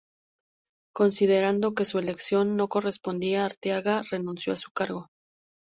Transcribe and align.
Considerando 0.95 1.75
que 1.75 1.85
su 1.85 1.99
elección 1.99 2.55
no 2.57 2.69
correspondía, 2.69 3.45
Arteaga 3.45 4.01
renunció 4.09 4.51
a 4.53 4.57
su 4.57 4.71
cargo. 4.71 5.11